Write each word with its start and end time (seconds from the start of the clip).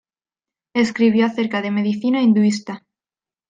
Escribió 0.73 1.27
acerca 1.27 1.61
de 1.61 1.69
medicina 1.69 2.23
hinduista. 2.23 2.81